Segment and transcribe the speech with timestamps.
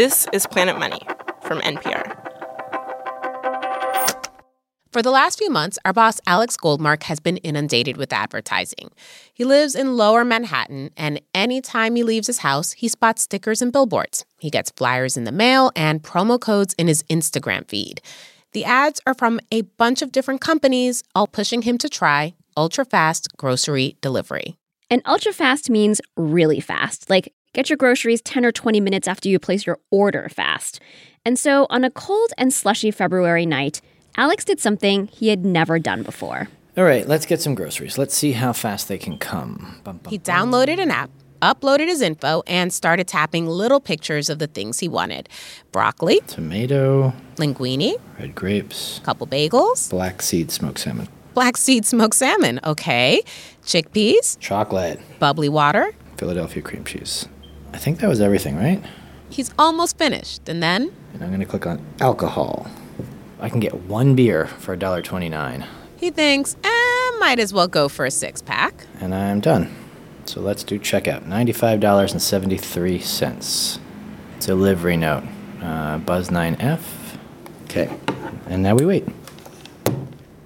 [0.00, 1.02] This is Planet Money
[1.42, 2.16] from NPR.
[4.92, 8.92] For the last few months, our boss Alex Goldmark has been inundated with advertising.
[9.34, 13.74] He lives in lower Manhattan, and anytime he leaves his house, he spots stickers and
[13.74, 14.24] billboards.
[14.38, 18.00] He gets flyers in the mail and promo codes in his Instagram feed.
[18.52, 22.86] The ads are from a bunch of different companies, all pushing him to try ultra
[22.86, 24.56] fast grocery delivery.
[24.88, 29.28] And ultra fast means really fast, like get your groceries 10 or 20 minutes after
[29.28, 30.80] you place your order fast.
[31.24, 33.80] And so, on a cold and slushy February night,
[34.16, 36.48] Alex did something he had never done before.
[36.76, 37.98] All right, let's get some groceries.
[37.98, 39.80] Let's see how fast they can come.
[39.84, 41.10] Bum, bum, He downloaded an app,
[41.42, 45.28] uploaded his info, and started tapping little pictures of the things he wanted
[45.72, 52.60] broccoli, Tomato, linguine, red grapes, couple bagels, black seed smoked salmon, black seed smoked salmon,
[52.64, 53.20] okay,
[53.64, 55.92] chickpeas, chocolate, bubbly water.
[56.16, 57.26] Philadelphia cream cheese.
[57.72, 58.82] I think that was everything, right?
[59.28, 62.66] He's almost finished, and then And I'm going to click on alcohol.
[63.40, 65.64] I can get one beer for $1.29.
[65.96, 68.86] he thinks, eh, might as well go for a six pack.
[69.00, 69.74] And I'm done.
[70.26, 71.24] So let's do checkout.
[71.26, 73.78] $95.73.
[74.40, 75.24] Delivery note.
[75.62, 76.80] Uh, Buzz 9F.
[77.64, 77.90] Okay.
[78.48, 79.06] And now we wait.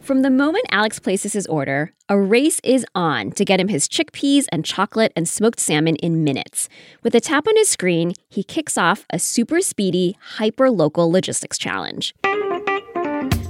[0.04, 3.88] From the moment Alex places his order, a race is on to get him his
[3.88, 6.68] chickpeas and chocolate and smoked salmon in minutes.
[7.02, 11.56] With a tap on his screen, he kicks off a super speedy, hyper local logistics
[11.56, 12.14] challenge.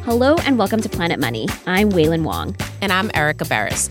[0.05, 1.49] Hello and welcome to Planet Money.
[1.67, 2.55] I'm Wailin Wong.
[2.81, 3.91] And I'm Erika Beras.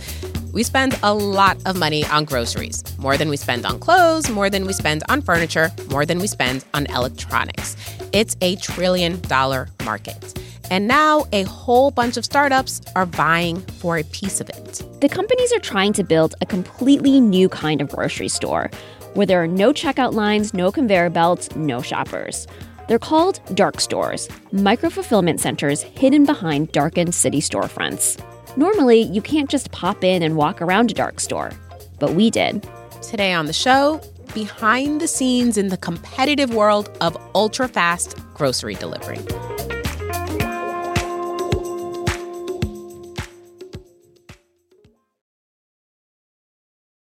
[0.53, 4.49] We spend a lot of money on groceries more than we spend on clothes, more
[4.49, 7.75] than we spend on furniture, more than we spend on electronics.
[8.13, 10.39] It's a trillion dollar market.
[10.69, 14.81] And now a whole bunch of startups are vying for a piece of it.
[15.01, 18.71] The companies are trying to build a completely new kind of grocery store
[19.13, 22.47] where there are no checkout lines, no conveyor belts, no shoppers.
[22.87, 28.21] They're called dark stores, micro fulfillment centers hidden behind darkened city storefronts.
[28.57, 31.51] Normally, you can't just pop in and walk around a dark store,
[31.99, 32.67] but we did.
[33.01, 34.01] Today on the show,
[34.33, 39.19] behind the scenes in the competitive world of ultra fast grocery delivery.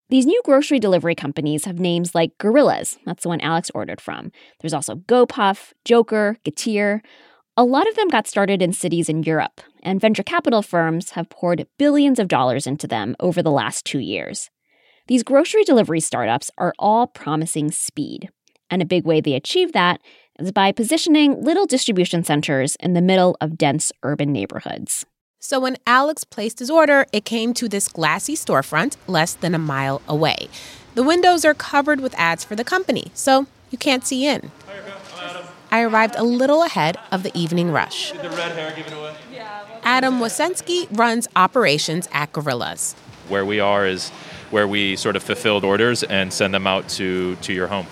[0.09, 2.97] These new grocery delivery companies have names like Gorillas.
[3.05, 4.31] That's the one Alex ordered from.
[4.59, 7.01] There's also GoPuff, Jokr, Getir.
[7.55, 11.29] A lot of them got started in cities in Europe, and venture capital firms have
[11.29, 14.49] poured billions of dollars into them over the last two years.
[15.07, 18.29] These grocery delivery startups are all promising speed.
[18.71, 20.01] And a big way they achieve that
[20.39, 25.05] is by positioning little distribution centers in the middle of dense urban neighborhoods.
[25.41, 29.57] So when Alex placed his order, it came to this glassy storefront less than a
[29.57, 30.49] mile away.
[30.95, 34.51] The windows are covered with ads for the company, so you can't see in.
[35.71, 38.11] I arrived a little ahead of the evening rush.
[38.11, 39.15] The red hair give it away.
[39.83, 42.93] Adam Wasensky runs operations at Gorillas.
[43.29, 44.09] Where we are is
[44.51, 47.85] where we sort of fulfilled orders and send them out to, to your home.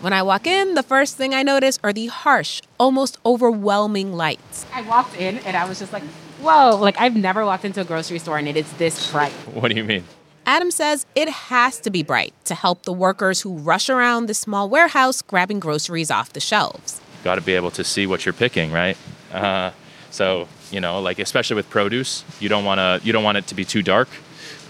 [0.00, 4.64] When I walk in, the first thing I notice are the harsh, almost overwhelming lights.
[4.72, 6.02] I walked in and I was just like,
[6.44, 9.32] whoa, like I've never walked into a grocery store and it is this bright.
[9.54, 10.04] What do you mean?
[10.46, 14.34] Adam says it has to be bright to help the workers who rush around the
[14.34, 17.00] small warehouse grabbing groceries off the shelves.
[17.22, 18.98] Got to be able to see what you're picking, right?
[19.32, 19.70] Uh,
[20.10, 23.46] so you know, like especially with produce, you don't want to you don't want it
[23.46, 24.08] to be too dark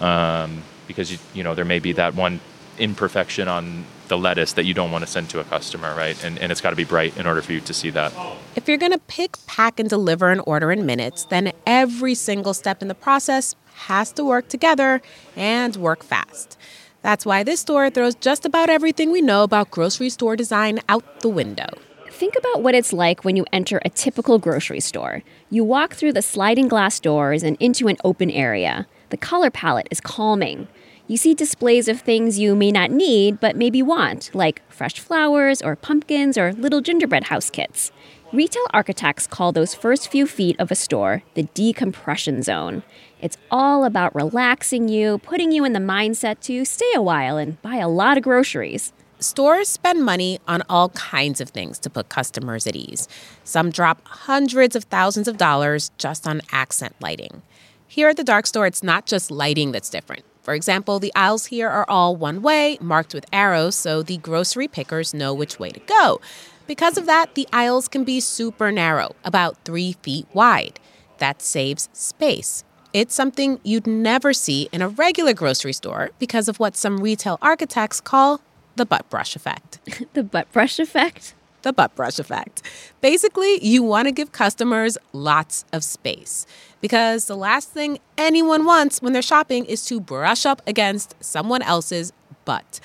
[0.00, 2.40] um, because you you know there may be that one
[2.78, 6.22] imperfection on the lettuce that you don't want to send to a customer, right?
[6.24, 8.12] And, and it's got to be bright in order for you to see that.
[8.54, 12.54] If you're going to pick, pack, and deliver an order in minutes, then every single
[12.54, 15.02] step in the process has to work together
[15.36, 16.56] and work fast.
[17.02, 21.20] That's why this store throws just about everything we know about grocery store design out
[21.20, 21.68] the window.
[22.10, 25.22] Think about what it's like when you enter a typical grocery store.
[25.50, 28.86] You walk through the sliding glass doors and into an open area.
[29.10, 30.68] The color palette is calming.
[31.06, 35.60] You see displays of things you may not need but maybe want, like fresh flowers
[35.60, 37.92] or pumpkins or little gingerbread house kits.
[38.32, 42.82] Retail architects call those first few feet of a store the decompression zone.
[43.20, 47.60] It's all about relaxing you, putting you in the mindset to stay a while and
[47.60, 48.94] buy a lot of groceries.
[49.18, 53.08] Stores spend money on all kinds of things to put customers at ease.
[53.44, 57.42] Some drop hundreds of thousands of dollars just on accent lighting.
[57.86, 60.24] Here at the dark store, it's not just lighting that's different.
[60.44, 64.68] For example, the aisles here are all one way, marked with arrows, so the grocery
[64.68, 66.20] pickers know which way to go.
[66.66, 70.78] Because of that, the aisles can be super narrow, about three feet wide.
[71.16, 72.62] That saves space.
[72.92, 77.38] It's something you'd never see in a regular grocery store because of what some retail
[77.40, 78.42] architects call
[78.76, 79.78] the butt brush effect.
[80.12, 81.34] the butt brush effect?
[81.64, 82.62] The butt brush effect.
[83.00, 86.46] Basically, you want to give customers lots of space
[86.80, 91.62] because the last thing anyone wants when they're shopping is to brush up against someone
[91.62, 92.12] else's
[92.44, 92.78] butt.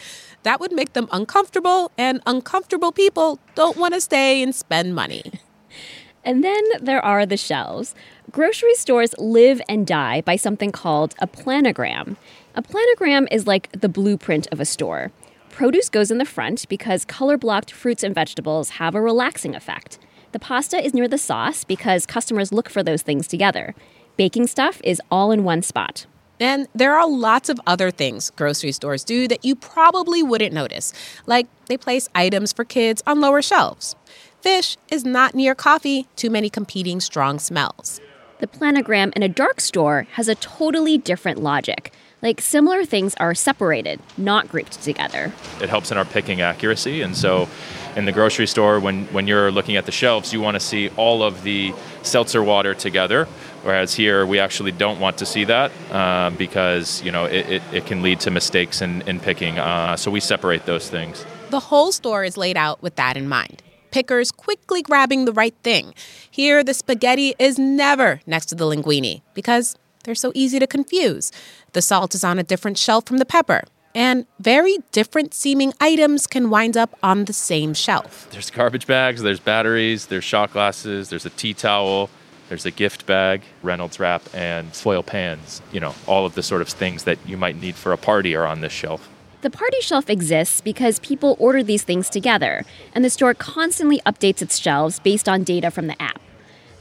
[0.43, 5.23] That would make them uncomfortable, and uncomfortable people don't want to stay and spend money.
[6.25, 7.95] And then there are the shelves.
[8.29, 12.17] Grocery stores live and die by something called a planogram.
[12.55, 15.11] A planogram is like the blueprint of a store.
[15.59, 19.99] Produce goes in the front because color blocked fruits and vegetables have a relaxing effect.
[20.31, 23.75] The pasta is near the sauce because customers look for those things together.
[24.15, 26.05] Baking stuff is all in one spot.
[26.39, 30.93] And there are lots of other things grocery stores do that you probably wouldn't notice,
[31.25, 33.97] like they place items for kids on lower shelves.
[34.39, 37.99] Fish is not near coffee, too many competing strong smells.
[38.39, 41.91] The planogram in a dark store has a totally different logic.
[42.21, 45.31] Like similar things are separated, not grouped together.
[45.61, 47.47] It helps in our picking accuracy, and so
[47.95, 50.89] in the grocery store, when when you're looking at the shelves, you want to see
[50.97, 51.73] all of the
[52.03, 53.25] seltzer water together.
[53.63, 57.61] Whereas here, we actually don't want to see that uh, because you know it, it,
[57.73, 59.57] it, can lead to mistakes in, in picking.
[59.57, 61.25] Uh, so we separate those things.
[61.49, 65.55] The whole store is laid out with that in mind pickers quickly grabbing the right
[65.63, 65.93] thing.
[66.29, 69.75] Here, the spaghetti is never next to the linguine because
[70.09, 71.31] they're so easy to confuse.
[71.73, 73.61] The salt is on a different shelf from the pepper.
[73.93, 78.27] And very different seeming items can wind up on the same shelf.
[78.31, 82.09] There's garbage bags, there's batteries, there's shot glasses, there's a tea towel,
[82.47, 85.61] there's a gift bag, Reynolds wrap, and foil pans.
[85.71, 88.35] You know, all of the sort of things that you might need for a party
[88.35, 89.07] are on this shelf.
[89.41, 92.65] The party shelf exists because people order these things together,
[92.95, 96.19] and the store constantly updates its shelves based on data from the app.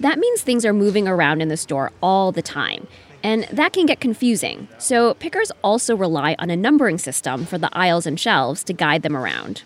[0.00, 2.86] That means things are moving around in the store all the time,
[3.22, 4.68] and that can get confusing.
[4.78, 9.02] So, pickers also rely on a numbering system for the aisles and shelves to guide
[9.02, 9.62] them around.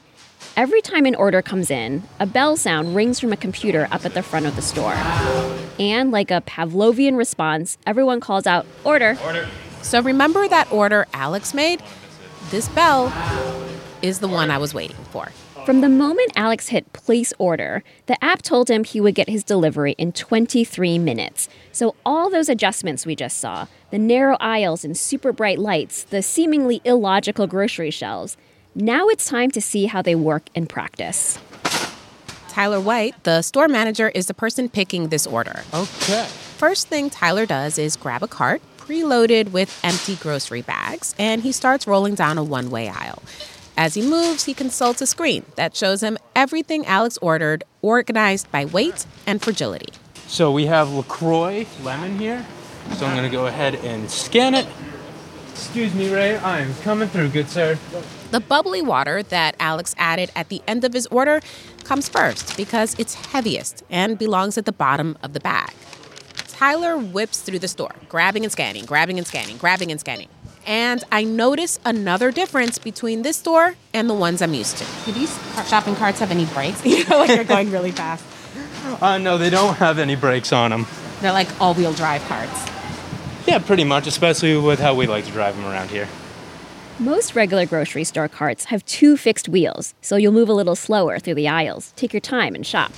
[0.56, 4.14] Every time an order comes in, a bell sound rings from a computer up at
[4.14, 4.94] the front of the store.
[5.78, 9.16] And like a Pavlovian response, everyone calls out, Order!
[9.24, 9.48] Order!
[9.82, 11.82] So, remember that order Alex made?
[12.50, 13.12] This bell
[14.02, 15.30] is the one I was waiting for.
[15.64, 19.44] From the moment Alex hit place order, the app told him he would get his
[19.44, 21.48] delivery in 23 minutes.
[21.70, 26.22] So, all those adjustments we just saw the narrow aisles and super bright lights, the
[26.22, 28.36] seemingly illogical grocery shelves
[28.74, 31.38] now it's time to see how they work in practice.
[32.48, 35.62] Tyler White, the store manager, is the person picking this order.
[35.74, 36.26] Okay.
[36.56, 41.52] First thing Tyler does is grab a cart preloaded with empty grocery bags, and he
[41.52, 43.22] starts rolling down a one way aisle.
[43.76, 48.64] As he moves, he consults a screen that shows him everything Alex ordered, organized by
[48.66, 49.92] weight and fragility.
[50.26, 52.46] So we have LaCroix lemon here.
[52.96, 54.66] So I'm going to go ahead and scan it.
[55.50, 56.36] Excuse me, Ray.
[56.38, 57.78] I'm coming through, good sir.
[58.30, 61.40] The bubbly water that Alex added at the end of his order
[61.84, 65.72] comes first because it's heaviest and belongs at the bottom of the bag.
[66.48, 70.28] Tyler whips through the store, grabbing and scanning, grabbing and scanning, grabbing and scanning.
[70.66, 74.84] And I notice another difference between this store and the ones I'm used to.
[75.04, 75.36] Do these
[75.68, 76.82] shopping carts have any brakes?
[76.86, 78.24] you know, like they're going really fast.
[79.02, 80.86] Uh, no, they don't have any brakes on them.
[81.20, 82.68] They're like all wheel drive carts.
[83.46, 86.08] Yeah, pretty much, especially with how we like to drive them around here.
[86.98, 91.18] Most regular grocery store carts have two fixed wheels, so you'll move a little slower
[91.18, 92.92] through the aisles, take your time, and shop.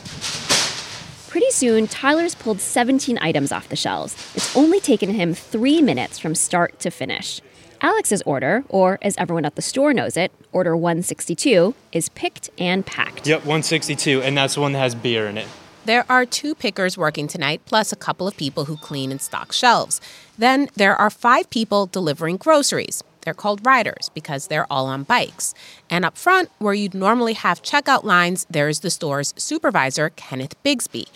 [1.28, 4.14] Pretty soon, Tyler's pulled 17 items off the shelves.
[4.34, 7.40] It's only taken him three minutes from start to finish.
[7.84, 12.86] Alex's order, or as everyone at the store knows it, order 162, is picked and
[12.86, 13.26] packed.
[13.26, 15.46] Yep, 162, and that's the one that has beer in it.
[15.84, 19.52] There are two pickers working tonight, plus a couple of people who clean and stock
[19.52, 20.00] shelves.
[20.38, 23.04] Then there are five people delivering groceries.
[23.20, 25.52] They're called riders because they're all on bikes.
[25.90, 31.06] And up front, where you'd normally have checkout lines, there's the store's supervisor, Kenneth Bigsby.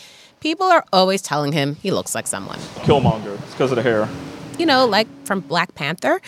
[0.41, 2.59] People are always telling him he looks like someone.
[2.85, 3.41] Killmonger.
[3.43, 4.07] It's because of the hair.
[4.59, 6.21] You know, like from Black Panther.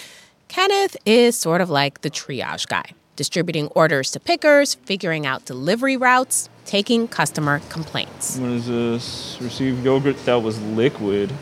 [0.50, 2.82] Kenneth is sort of like the triage guy,
[3.14, 8.36] distributing orders to pickers, figuring out delivery routes, taking customer complaints.
[8.36, 9.38] What is this?
[9.40, 11.32] Receive yogurt that was liquid.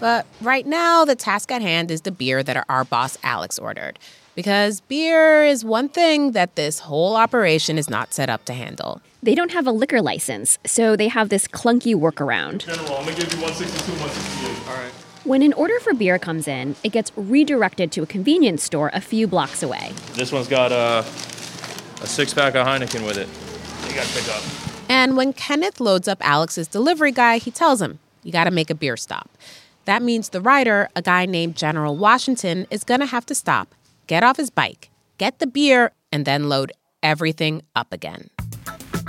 [0.00, 3.98] But right now, the task at hand is the beer that our boss Alex ordered.
[4.34, 9.02] Because beer is one thing that this whole operation is not set up to handle.
[9.22, 12.64] They don't have a liquor license, so they have this clunky workaround.
[12.64, 14.68] General, I'm gonna give you 162, 168.
[14.70, 14.92] All right.
[15.28, 19.00] When an order for beer comes in, it gets redirected to a convenience store a
[19.02, 19.92] few blocks away.
[20.14, 21.00] This one's got a,
[22.02, 23.28] a six pack of Heineken with it.
[23.86, 24.42] You gotta pick up.
[24.88, 28.74] And when Kenneth loads up Alex's delivery guy, he tells him, You gotta make a
[28.74, 29.28] beer stop.
[29.84, 33.74] That means the rider, a guy named General Washington, is going to have to stop,
[34.06, 38.30] get off his bike, get the beer, and then load everything up again.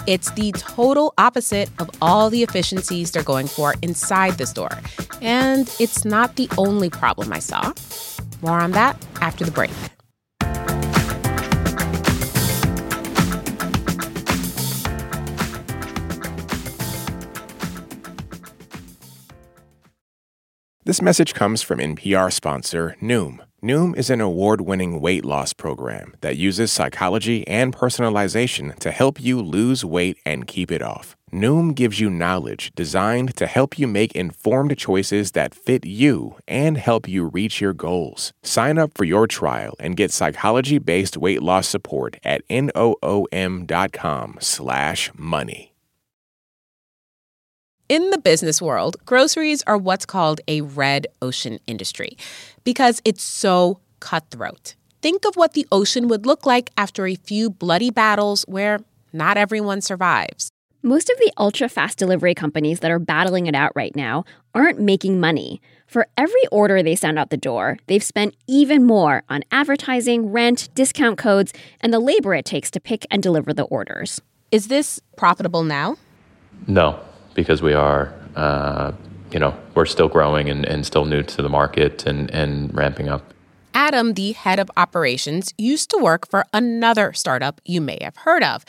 [0.09, 4.75] It's the total opposite of all the efficiencies they're going for inside the store.
[5.21, 7.73] And it's not the only problem I saw.
[8.41, 9.69] More on that after the break.
[20.85, 23.48] This message comes from NPR sponsor Noom.
[23.61, 29.19] Noom is an award winning weight loss program that uses psychology and personalization to help
[29.19, 31.17] you lose weight and keep it off.
[31.33, 36.77] Noom gives you knowledge designed to help you make informed choices that fit you and
[36.77, 38.31] help you reach your goals.
[38.43, 45.68] Sign up for your trial and get psychology-based weight loss support at noom.com slash money.
[47.89, 52.15] In the business world, groceries are what's called a red ocean industry
[52.63, 54.75] because it's so cutthroat.
[55.01, 58.81] Think of what the ocean would look like after a few bloody battles where
[59.11, 60.51] not everyone survives.
[60.83, 64.79] Most of the ultra fast delivery companies that are battling it out right now aren't
[64.79, 65.59] making money.
[65.87, 70.69] For every order they send out the door, they've spent even more on advertising, rent,
[70.75, 74.21] discount codes, and the labor it takes to pick and deliver the orders.
[74.51, 75.97] Is this profitable now?
[76.67, 76.99] No,
[77.33, 78.91] because we are, uh,
[79.31, 83.09] you know, we're still growing and, and still new to the market and, and ramping
[83.09, 83.33] up.
[83.73, 88.43] Adam, the head of operations, used to work for another startup you may have heard
[88.43, 88.65] of,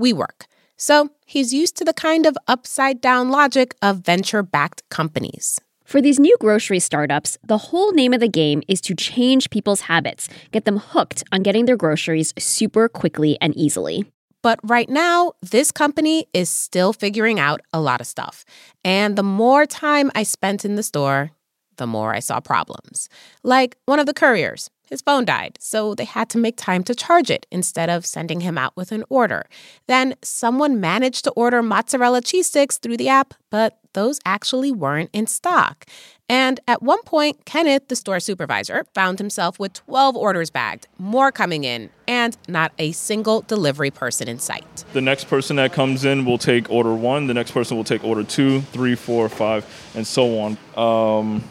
[0.00, 0.46] WeWork.
[0.76, 5.60] So he's used to the kind of upside down logic of venture backed companies.
[5.84, 9.82] For these new grocery startups, the whole name of the game is to change people's
[9.82, 14.04] habits, get them hooked on getting their groceries super quickly and easily.
[14.42, 18.44] But right now, this company is still figuring out a lot of stuff.
[18.84, 21.32] And the more time I spent in the store,
[21.76, 23.08] the more I saw problems.
[23.42, 26.94] Like one of the couriers, his phone died, so they had to make time to
[26.94, 29.46] charge it instead of sending him out with an order.
[29.88, 35.10] Then someone managed to order mozzarella cheese sticks through the app, but those actually weren't
[35.12, 35.86] in stock.
[36.28, 41.32] And at one point, Kenneth, the store supervisor, found himself with 12 orders bagged, more
[41.32, 44.84] coming in, and not a single delivery person in sight.
[44.92, 47.26] The next person that comes in will take order one.
[47.26, 50.58] The next person will take order two, three, four, five, and so on.
[50.76, 51.42] Um,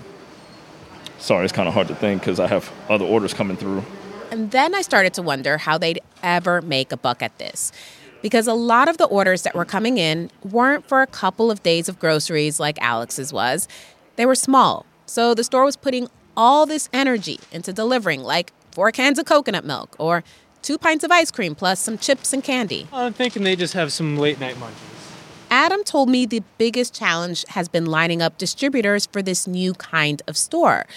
[1.17, 3.83] sorry, it's kind of hard to think because I have other orders coming through.
[4.29, 7.71] And then I started to wonder how they'd ever make a buck at this.
[8.25, 11.61] Because a lot of the orders that were coming in weren't for a couple of
[11.61, 13.67] days of groceries like Alex's was.
[14.15, 14.87] They were small.
[15.05, 19.63] So the store was putting all this energy into delivering like four cans of coconut
[19.63, 20.23] milk or
[20.63, 22.87] two pints of ice cream plus some chips and candy.
[22.91, 24.95] I'm thinking they just have some late night munchies.
[25.51, 30.23] Adam told me the biggest challenge has been lining up distributors for this new kind
[30.27, 30.87] of store.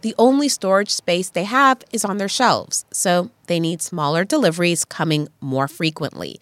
[0.00, 4.86] The only storage space they have is on their shelves, so they need smaller deliveries
[4.86, 6.40] coming more frequently.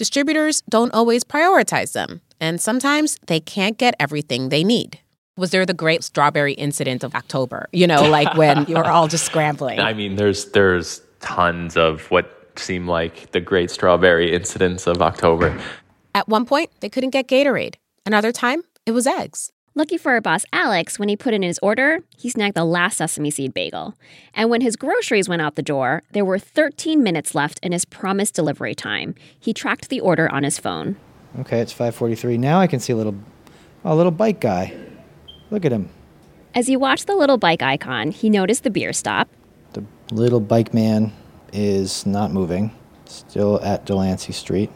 [0.00, 4.98] Distributors don't always prioritize them, and sometimes they can't get everything they need.
[5.36, 7.68] Was there the great strawberry incident of October?
[7.74, 9.78] You know, like when you were all just scrambling.
[9.90, 15.60] I mean, there's there's tons of what seem like the great strawberry incidents of October.
[16.14, 17.74] At one point, they couldn't get Gatorade.
[18.06, 19.52] Another time, it was eggs.
[19.80, 22.98] Lucky for our boss Alex, when he put in his order, he snagged the last
[22.98, 23.94] sesame seed bagel.
[24.34, 27.86] And when his groceries went out the door, there were 13 minutes left in his
[27.86, 29.14] promised delivery time.
[29.40, 30.96] He tracked the order on his phone.
[31.38, 32.36] Okay, it's 5:43.
[32.36, 33.14] Now I can see a little
[33.82, 34.74] a little bike guy.
[35.50, 35.88] Look at him.
[36.54, 39.30] As he watched the little bike icon, he noticed the beer stop.
[39.72, 39.82] The
[40.12, 41.10] little bike man
[41.54, 42.72] is not moving.
[43.06, 44.70] Still at Delancey Street.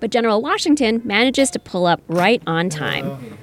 [0.00, 3.38] But General Washington manages to pull up right on time.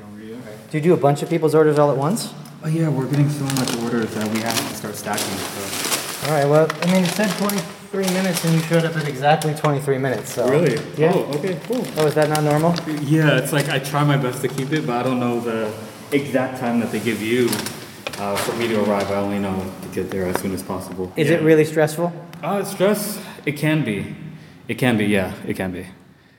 [0.77, 2.35] Do you do a bunch of people's orders all at once?
[2.63, 5.25] Oh yeah, we're getting so much orders that we have to start stacking.
[5.25, 6.27] So.
[6.27, 6.47] All right.
[6.47, 10.33] Well, I mean, it said 23 minutes, and you showed up at exactly 23 minutes.
[10.33, 10.47] So.
[10.47, 10.79] Really?
[10.95, 11.13] Yeah.
[11.15, 11.83] Oh, okay, cool.
[11.97, 12.75] Oh, is that not normal?
[13.01, 15.73] Yeah, it's like I try my best to keep it, but I don't know the
[16.11, 17.47] exact time that they give you
[18.19, 19.09] uh, for me to arrive.
[19.09, 21.11] I only know to get there as soon as possible.
[21.15, 21.37] Is yeah.
[21.37, 22.13] it really stressful?
[22.43, 23.19] Uh, stress?
[23.47, 24.15] It can be.
[24.67, 25.05] It can be.
[25.05, 25.87] Yeah, it can be.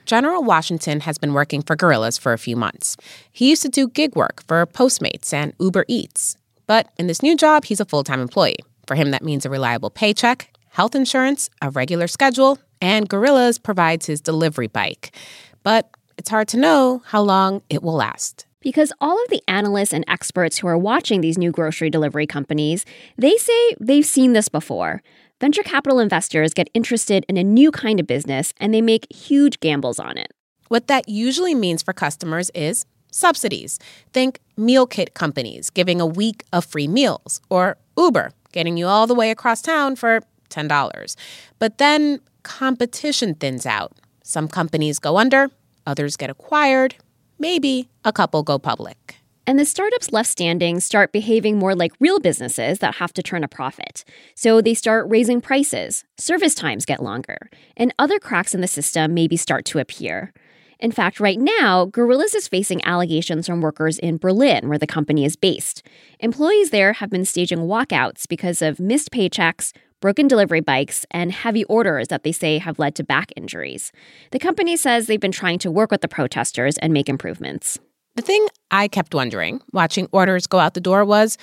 [0.09, 2.97] General Washington has been working for Gorillas for a few months.
[3.31, 6.35] He used to do gig work for Postmates and Uber Eats.
[6.65, 8.57] But in this new job, he's a full time employee.
[8.87, 14.07] For him, that means a reliable paycheck, health insurance, a regular schedule, and Gorillas provides
[14.07, 15.15] his delivery bike.
[15.61, 15.87] But
[16.17, 18.47] it's hard to know how long it will last.
[18.61, 22.83] Because all of the analysts and experts who are watching these new grocery delivery companies,
[23.19, 25.03] they say they've seen this before.
[25.39, 29.57] Venture capital investors get interested in a new kind of business and they make huge
[29.61, 30.33] gambles on it.
[30.67, 33.79] What that usually means for customers is subsidies.
[34.11, 39.07] Think meal kit companies giving a week of free meals, or Uber getting you all
[39.07, 40.19] the way across town for
[40.49, 41.15] $10.
[41.57, 43.93] But then competition thins out.
[44.23, 45.49] Some companies go under,
[45.87, 46.95] others get acquired,
[47.39, 49.18] maybe a couple go public.
[49.49, 53.43] And the startups left standing start behaving more like real businesses that have to turn
[53.43, 54.05] a profit.
[54.35, 59.15] So they start raising prices, service times get longer, and other cracks in the system
[59.15, 60.33] maybe start to appear.
[60.79, 65.25] In fact, right now, Gorillas is facing allegations from workers in Berlin, where the company
[65.25, 65.81] is based.
[66.19, 71.63] Employees there have been staging walkouts because of missed paychecks, broken delivery bikes, and heavy
[71.63, 73.91] orders that they say have led to back injuries.
[74.29, 77.79] The company says they've been trying to work with the protesters and make improvements.
[78.19, 81.37] The thing I kept wondering watching orders go out the door was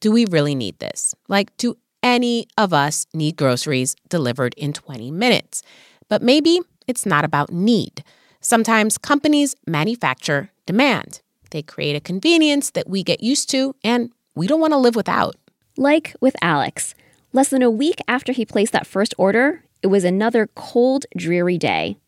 [0.00, 1.14] do we really need this?
[1.28, 5.62] Like, do any of us need groceries delivered in 20 minutes?
[6.08, 8.02] But maybe it's not about need.
[8.40, 11.20] Sometimes companies manufacture demand.
[11.52, 14.96] They create a convenience that we get used to and we don't want to live
[14.96, 15.36] without.
[15.76, 16.96] Like with Alex.
[17.32, 21.56] Less than a week after he placed that first order, it was another cold, dreary
[21.56, 21.98] day.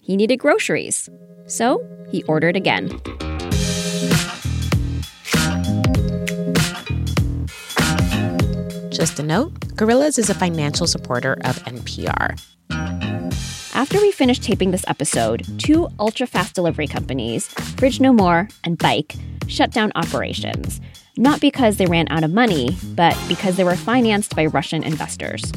[0.00, 1.10] He needed groceries.
[1.46, 2.98] So he ordered again.
[9.06, 12.42] Just a note Gorillas is a financial supporter of NPR.
[13.72, 17.46] After we finished taping this episode, two ultra fast delivery companies,
[17.78, 19.14] Fridge No More and Buyk,
[19.46, 20.80] shut down operations.
[21.16, 25.52] Not because they ran out of money, but because they were financed by Russian investors.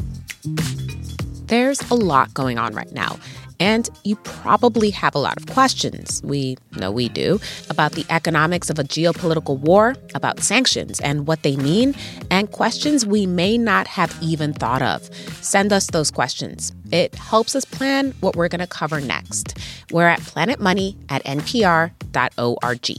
[1.48, 3.18] There's a lot going on right now,
[3.60, 6.22] and you probably have a lot of questions.
[6.24, 7.40] We know we do
[7.70, 11.96] about the economics of a geopolitical war, about sanctions and what they mean,
[12.32, 15.04] and questions we may not have even thought of.
[15.42, 16.74] Send us those questions.
[16.92, 19.58] It helps us plan what we're going to cover next.
[19.92, 22.92] We're at planetmoney at npr.org.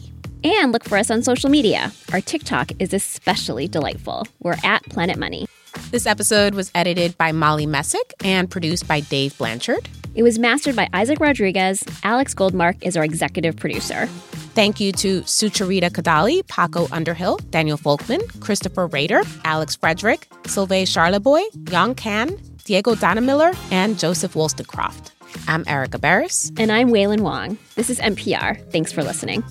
[0.42, 1.92] And look for us on social media.
[2.12, 4.26] Our TikTok is especially delightful.
[4.40, 5.46] We're at Planet Money.
[5.90, 9.88] This episode was edited by Molly Messick and produced by Dave Blanchard.
[10.14, 11.84] It was mastered by Isaac Rodriguez.
[12.02, 14.06] Alex Goldmark is our executive producer.
[14.54, 21.44] Thank you to Sucharita Kodali, Paco Underhill, Daniel Folkman, Christopher Rader, Alex Frederick, Sylvain Charlebois,
[21.70, 25.12] Young Can, Diego Donamiller, and Joseph Wollstonecroft.
[25.46, 26.52] I'm Erika Beras.
[26.58, 27.56] And I'm Wailin Wong.
[27.76, 28.60] This is NPR.
[28.72, 29.44] Thanks for listening.